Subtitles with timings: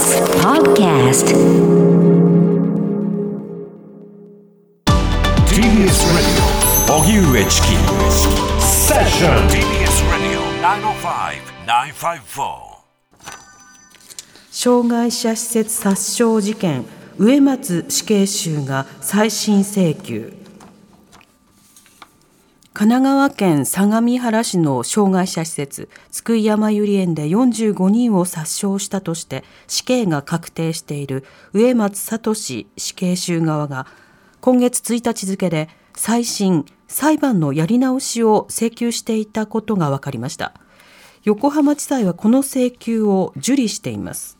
[0.00, 1.28] TBS Podcast
[5.44, 6.40] TBS Radio.
[6.88, 7.66] 荻上チキ
[8.64, 10.40] セッション TBS Radio
[11.66, 12.80] 905-954
[14.50, 16.86] 障害者施設殺傷事件
[17.18, 20.32] 植松死刑囚が再審請求
[22.72, 33.88] 神奈川県相模原市の障害者施設津久井やまゆり園で45人を殺傷したとして死刑が確定している植松聡死刑囚側が
[34.40, 40.54] 今月1日付で再審裁判のやり直しを請求していたことが分かりました。
[41.24, 44.38] 横浜地裁はこの請求を受理しています。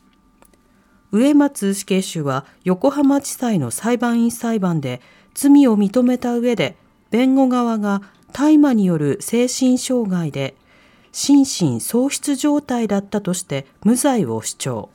[1.11, 5.01] 植松死刑囚は横浜地裁の裁判員裁判で
[5.33, 6.77] 罪を認めた上で
[7.11, 8.01] 弁護側が
[8.31, 10.55] 大麻による精神障害で
[11.11, 14.89] 心神喪失状態だったとして無罪を主張。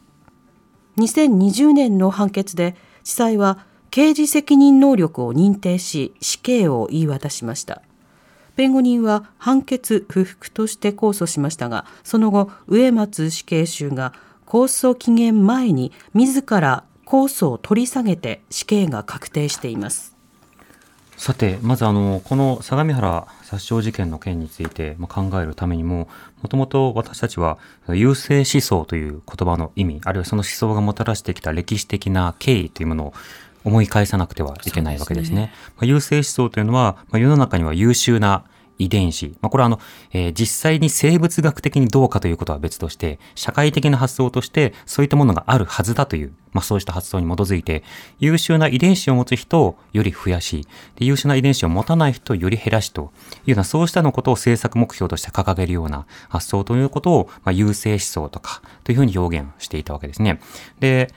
[0.99, 7.83] 2020年の判決で地裁は刑事責任能力を認定し死刑を言い渡しました。
[8.57, 14.15] 弁護人は判決不服として控訴しましたがその後植松死刑囚が
[14.47, 20.16] 控訴期限前に自ら控訴を取り下げて死刑が確定しています。
[21.17, 26.09] さて、まずあの、この相模原殺傷事件の件について考えるためにも、
[26.43, 33.15] もともと私たちは優勢思想という言葉の意味、あるいはその思想がもたらしてきた歴史的な経緯というものを
[33.65, 35.35] 思い返さなくてはいけないわけですね。
[35.35, 38.45] すねまあ、優勢思想というのは、まあ、世の中には優秀な
[38.79, 39.37] 遺伝子。
[39.41, 39.81] まあ、これはあの、
[40.13, 47.83] えー、実際に生物学的にどうかということは別として、社会的な発想としてそういったものがあるはずだという、まあ、そうした発想に基づいて、
[48.19, 50.67] 優秀な遺伝子を持つ人をより増やし、
[50.97, 53.13] で優秀な遺伝子を持たない人をより減らしと
[53.47, 60.41] いうような、そうしたのことを政策目標として掲げるような発想ということを、まあ、優勢思想とかというふうに表現していたわけですね。
[60.81, 61.13] で、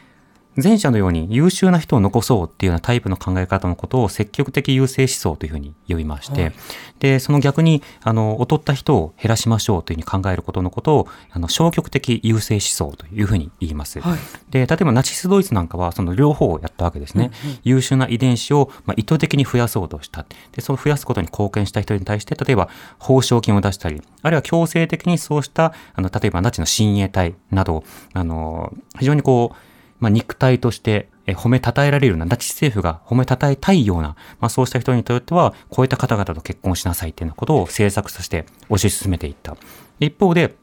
[0.63, 6.53] 前者のように優秀な人を残そうっていうようなタイプの考え方のことを積極的優勢思想というふうに呼びまして、はい、
[6.99, 13.99] で、その逆に、あの、劣った人を減らしましょうというふうに考えることのことを、あの、消極的優勢思想というふうに言います。
[13.99, 14.19] はい、
[14.49, 17.31] で、例えばナチスドイツなんかはその両方をやったわけですね。
[17.43, 20.25] うんうん、優秀な遺伝子を、まあ、意図的に増やそうとした。
[20.52, 27.83] で、その増やすことに貢献した人に対して、例えば報奨金を出したり、あるいは強制的にそうした、あの、例えばナチの親衛隊など、
[28.14, 29.68] あの、非常にこう、
[29.99, 39.55] まあ、肉体として褒めたたえられるような、ナチ政府が褒めたたえたいような、まあ、そうした人にとっては、こういった方々と結婚しなさいっていうようなことを政策として推し進めていった。
[39.99, 40.55] 一方で、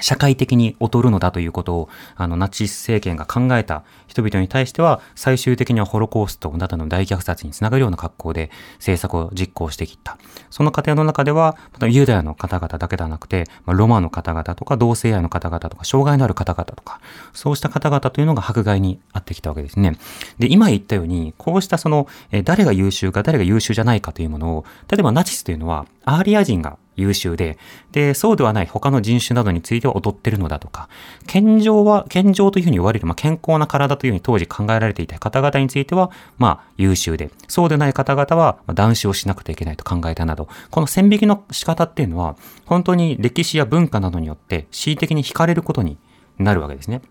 [0.00, 10.18] 社会的に劣るのだということを、あの、ナチス政権が考えた人々に対しては、最終的にはホロコーストなどの大虐殺につながるような格好で政策を実行してきた。
[10.50, 17.00] その過程の中では、またユダヤの方々だけではなくて、まあ、ロマの方々とか同性愛の方々とか、障害のある方々とか、
[17.32, 19.96] そうした方々というのが迫害にあってきたわけですね。
[20.38, 27.58] で、今言ったように、こうしたその、え誰が優秀か、誰が優秀じゃないかというものを、例えばナチスというのは、アーリア人が優秀で、
[27.92, 30.88] で、そうではない他の人種などについては劣ってるのだとか、
[31.26, 45.98] 健常は、健常というふうに言われる、まあ、健康な体というふうに当時考えられていた方々については、まあ、優秀で、そうでない方々は、断酒をしなくてはいけないと考えたなど、この線引きの仕方っていうのは、本当に歴史や文化などによって恣意的に惹かれることに
[46.38, 47.02] なるわけですね。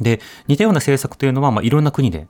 [0.00, 2.28] で、似たような政策というのは、まあ、いろんな国で、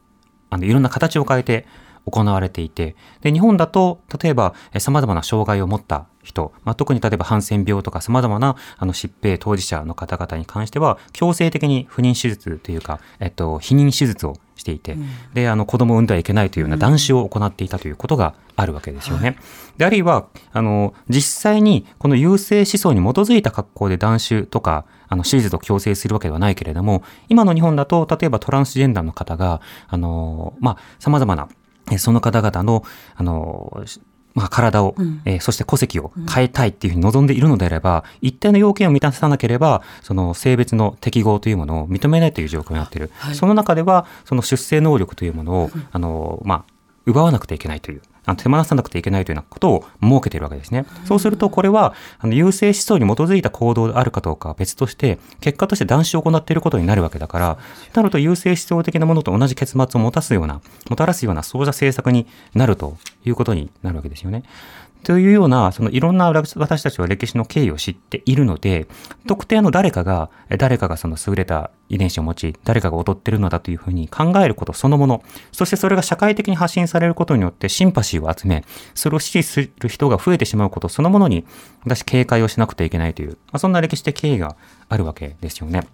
[0.50, 1.66] あの、いろんな形を変えて、
[2.06, 19.37] 行われていて、で、日本だと、例えば、様々な障害を持った人、まあ、特に例えばハンセン病とか様々なあの疾病当事者の方々に関しては、強制的に不妊手術というか、えっと、避妊手術をしていて、うん、で、あの、子供を産んではいけないというような断種を行っていたということがあるわけですよね。
[19.77, 31.49] で、あるいは、あの、実際にこの優勢思想に基づいた格好で断種とか、あの、手術を強制するわけではないけれども、今の日本だと、例えばトランスジェンダーの方が、あの、まあ、様々な
[31.98, 33.84] その方々の、あの、
[34.34, 43.10] まあ、体を、うん、えー、そして戸籍を変えたいっていうふうに望んでいるのであれば、一定の要件を満たさなければ、その性別の適合というものを認めないという状況になっている。
[43.15, 46.72] はい、その中では、その出生能力というものを、うん、あの、まあ、
[47.06, 48.03] 奪わなくてはいけないという。
[48.34, 50.84] 手放さなくてはいけないというようなことを設けているわけですね。
[51.05, 57.59] そうすると、これは、あの、優勢思想に基づいた行動であるかどうかは別として、結果として断種を行っていることになるわけだから、
[57.95, 64.43] なると優勢思想的なものと同じ結末を持たすような、もたらすような、そうした政策になるということになるわけですよね。
[65.06, 68.88] というような、そのいろんな私たちは歴史の経緯を知っているので、
[69.28, 75.22] 特定の誰かが、誰かがその優れた遺伝子を持ち、誰かが劣ってるのだというふうに考えることそのもの、
[75.53, 78.64] そしてそれが社会的に発信されることによってシンパシーを集め、
[78.97, 81.47] それを支持する人が増えてしまうことそのものに、
[81.84, 84.56] 私警戒をしなくてはいけないという、まあ、そんな歴史的経緯が
[84.88, 85.86] あるわけですよね。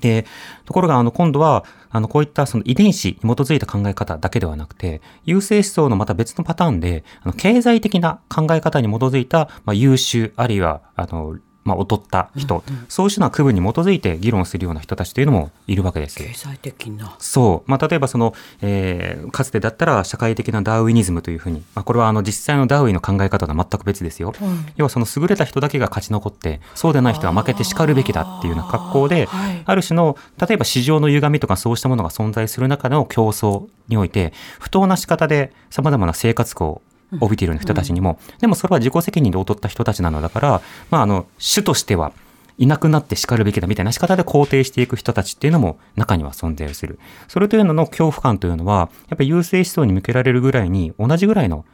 [0.00, 0.26] で、
[0.64, 16.16] ところが、あの、今度は、あの、こういったその遺伝子に基づいた考え方だけではなくて、優勢思想のまた別のパターンで、あの経済的な考え方に基づいた、まあ、優秀、あるいは、あの、まあ、劣った人、うんうん、そういうような区分に基づいて議論するような人たちというのもいるわけです。
[16.16, 17.14] 経済的な。
[17.18, 17.70] そう。
[17.70, 24.32] まあ、例えばその、えー、かつてだったら社会的なダーウィニズムというふうに、まあ、これはあの実際のダーウィンの考え方とは全く別ですよ。
[24.40, 36.82] うん、要はその優れた人だけが勝ち残って、そうでない人は負けて叱るべきだっていうような格好で、あはい、ある種の、例えば市場の歪みとかそうしたものが存在する中の競争において、不当な仕方で様々な生活苦を
[37.18, 42.12] 帯びている人たちにも、うん、でもそれは自己責任で劣った人たちなのだから、まあ、あの、主としては、
[42.58, 46.98] いなくなって叱るべきだみたいな仕方で肯定していく人たちっていうのも中には存在する。
[47.26, 51.64] それというのの恐怖感というのは、やっぱり優勢思想に向けられるぐらいに同じぐらいの、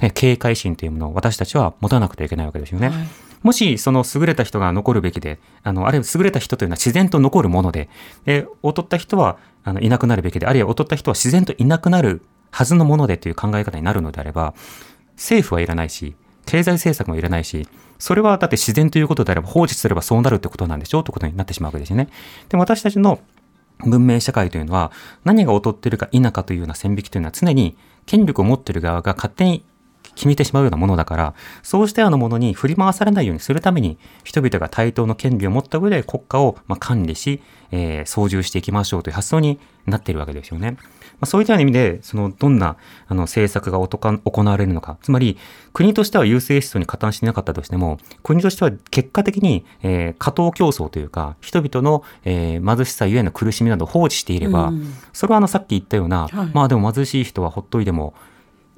[0.00, 2.88] ね、警戒心というものを私たちは持たなくてはいけないわけですよね。
[2.88, 3.06] はい
[3.42, 7.88] もし、その優れた人が残るべきで、あの、あるいは優れた人というのは自然と残るもので、
[8.24, 14.54] で、劣った人は、あの、いなくなるべきで、あるいは劣った人は自然といなくなるはずのものでという考え方になるのであれば、
[15.16, 16.14] 政府はいらないし、
[16.46, 17.66] 経済政策もいらないし、
[17.98, 22.08] それはだって自然ということであれば放置すればそうなるってことなんでしょうということになってしまうわけですよね。
[22.48, 23.20] で、私たちの
[23.84, 24.92] 文明社会というのは
[25.24, 27.76] 何が劣ってるか否かというような線引きというのは常に
[28.06, 29.64] 権力を持っている側が勝手に
[30.14, 37.40] 決めてしまうようなものだから、そうしたようなものに振り回されないようにするために、人々が対等の権利を持った上で国家をま管理し、
[37.70, 40.76] えー、操縦していきましょうという発想になっているわけですよね。
[41.22, 42.76] まあ、そういった意味で、その、どんな、
[43.06, 44.98] あの、政策が行われるのか。
[45.02, 45.38] つまり、
[45.72, 58.14] 国としては優勢思想に加担していなかったとしても、国としては結果的に、えー、過当競争というか、人々の、えー、貧しさゆえの苦しみなどを放置していれば、うん、それはあの、さっき言ったような、はい、まあでも貧しい人はほっといても、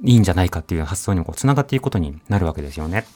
[0.03, 3.07] いいんじゃないかっていう発想にもつながっていくことになるわけですよね。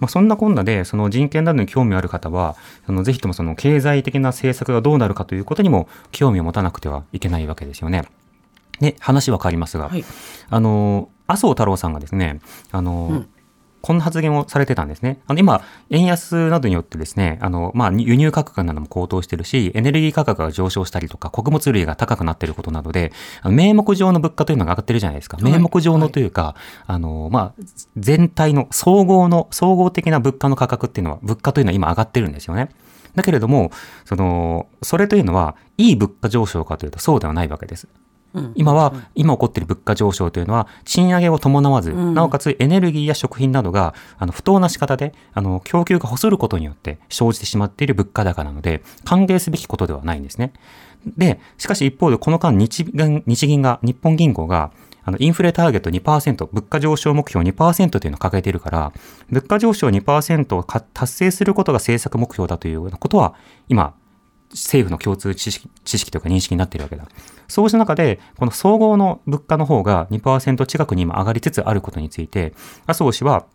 [0.00, 2.56] まあ、そんなこんなで、その人権などに興味ある方は、
[2.86, 8.04] そのぜひともその経済的な政策がどうなるかということにも興味を持たなくてはいけないわけですよね。
[8.80, 10.04] で、話は変わりますが、はい、
[10.50, 12.40] あの、麻生太郎さんがですね、
[12.72, 13.28] あの、うん
[13.80, 15.20] こんな発言をされてたんですね。
[15.26, 25.38] あの今、円安などによってですね、あの、まあ、輸入価格なども高騰してるし、エネルギー価格が上昇したりとか、穀物類が高くなっていることなどで、あの名目上の物価というのが上がってるじゃないですか。
[25.40, 26.54] 名目上のというか、はい、
[26.88, 27.62] あの、まあ、
[27.96, 32.70] 全体の総合の、総合的な物価の価格っていうのは、物価というのは今上がってるんですよね。
[33.14, 33.70] だけれども、
[34.04, 37.88] その、それというのは、いい物価上昇かというとそうではないわけです。
[38.54, 50.52] 今は、今起こっている物価上昇というのは、賃上げを伴わず、なおかつエネルギーや食品などが、あの、不当な仕方で、あの、供給が細ることによって生じてしまっている物価高なので、歓迎すべきことではないんですね。
[51.16, 54.72] で、しかし一方で、この間日銀、日銀が、日本銀行が、
[55.04, 58.92] あの、インフレターゲット2%、物価上昇目標2%というのを掲げているから、
[59.30, 63.34] 物価上昇2%を達成することが政策目標だというようなことは、
[63.68, 63.94] 今、
[64.50, 67.06] 政府の共通知識知識というか認識になっているわけだ。
[67.48, 72.52] そうした中で、この総合の物価の方が2%近くに今上がりつつあることについて、
[72.86, 73.46] 麻生氏は、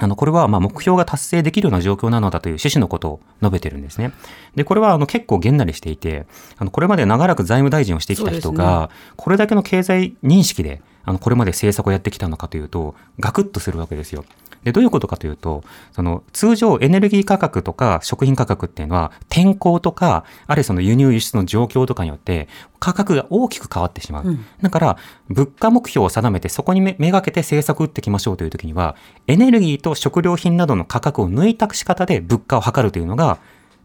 [0.00, 4.12] あの、これはまあ目標が達成できるような状況なのだという趣旨のことを述べてるんですね。
[4.54, 6.26] で、これはあの結構げんなりしていて、
[6.56, 14.24] あの、これまで長らく財務大臣をしてきた人が、これだけの経済認識で、あの、これまで政策をやってきたのかというと、ガクッとするわけですよ。
[14.64, 15.62] で、どういうことかというと、
[15.92, 24.24] その、通常エネルギー価格とか食品価格っていうのは、天候とか、あるいはその輸入輸出の状況とかによって、価格が大きく変わってしまう。
[24.26, 24.96] うん、だから、
[25.28, 33.38] 物価目標を定めて、そこにめがけて政策を打っていきましょうという時には、エネルギーと食料品などの価格を抜いた仕方で物価を測るというのが、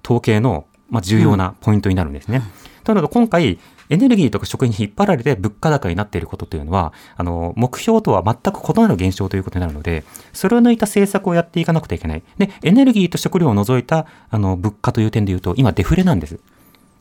[0.03, 2.38] 統計の、まあ、重要なポイントになるんですね。
[2.38, 3.59] うんとなると今回、
[3.89, 12.23] エネルギーとか食品に引っ張られて物価高になっていることというのは、あの、目標とは全く異なる現象ということになるので、それを抜いた政策をやっていかなくてはいけない。
[12.37, 16.39] で、エネルギーと食料を除いた、あの、物価という点で言うと、今デフレなんです。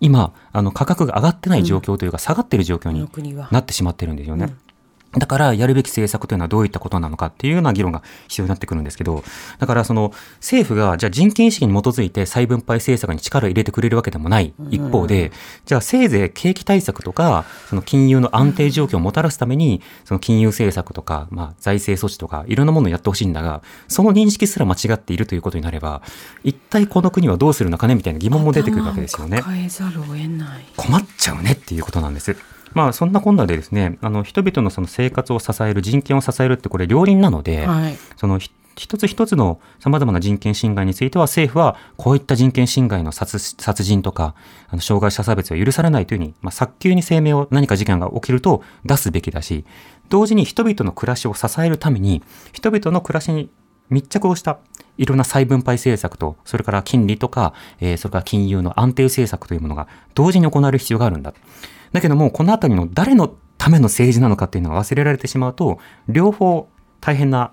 [0.01, 4.47] 今、あの、価格が上がってない状況というか、下がっている状況になってしまってるんですよね。
[4.47, 4.72] うん
[5.19, 9.23] だからやるべき政策というのはどういったことなのかっていうような議論が必要になってくるんですけど、
[9.59, 15.33] だからその政府がじゃあ人権意識に基づいて再分配政策に力を入れてくれるわけでもない一方で、
[15.67, 26.01] じゃあせいぜい景気対策とか、その金融の安定状況をもたらすために、その金融政策とか、まあ財政措置とかいろんなものをやってほしいんだが、その認識すら間違っているということになれば、
[26.43, 29.43] 一体この国はどうするのかねみたいな疑問も出てくるわけですよね。
[30.77, 32.35] 困っちゃうねっていうことなんです。
[32.75, 38.39] まあ、そんなこんなでですね、あの、人々のその生活を支える、人権を支えるってこれ両輪なので、はい、その、
[38.77, 44.35] 一つ一つの様々な人権侵害については政府はこういった人権侵害の殺殺人とか
[44.69, 49.65] あの障害者差別は許されないというふうに、まあ、早急に声明を何か事件が起きると出すべきだし
[50.09, 53.51] 同時に人々の暮らしを支えるために人々の暮らしに
[53.93, 54.59] 密着をした
[54.99, 61.35] いろんな再分配政策と、それから金利とか、えー、それから金融の安定政策というものが同時に行われる必要があるんだ。
[61.93, 66.69] だけども、このあたりの誰のための政治なのかっていうのが忘れられてしまうと、両方
[67.01, 67.53] 大変な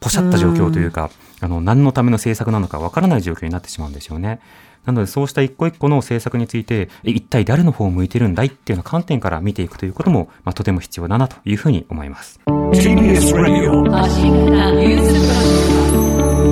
[0.00, 1.10] ポシャった状況というか、
[1.44, 4.40] あの、何のための政策なのかわからない状況になってしまうんですよね。
[4.86, 12.40] なので、そうした一個一個の政策について、一体誰の方を向いてるんだいっていうような観点から見ていくということも、まあ、とても必要だなというふうに思います。
[12.46, 13.82] TBS Radio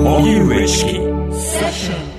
[0.05, 2.12] 荻上チキ